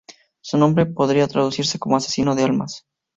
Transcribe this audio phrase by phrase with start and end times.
[0.41, 2.87] Su nombre podría traducirse como Asesinos de almas.